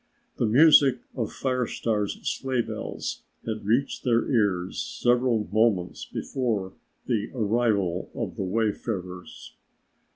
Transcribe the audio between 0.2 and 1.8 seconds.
The music of Fire